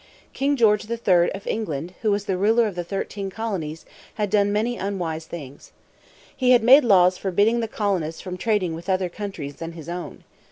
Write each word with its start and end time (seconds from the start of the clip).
King 0.33 0.55
George 0.57 0.85
the 0.87 0.97
Third 0.97 1.29
of 1.35 1.45
England, 1.45 1.93
who 2.01 2.09
was 2.09 2.25
the 2.25 2.35
ruler 2.35 2.65
of 2.65 2.73
the 2.73 2.83
thirteen 2.83 3.29
colonies, 3.29 3.85
had 4.15 4.31
done 4.31 4.51
many 4.51 4.75
unwise 4.75 5.27
things. 5.27 5.73
He 6.35 6.53
had 6.53 6.63
made 6.63 6.83
laws 6.83 7.19
forbidding 7.19 7.59
the 7.59 7.67
colonists 7.67 8.19
from 8.19 8.35
trading 8.35 8.73
with 8.73 8.89
other 8.89 9.09
countries 9.09 9.57
than 9.57 9.73
his 9.73 9.87
own. 9.89 10.23